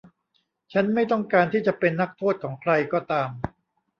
[0.73, 3.29] ฉันไม่ต้องการที่จะเป็นนักโทษของใครก็ตาม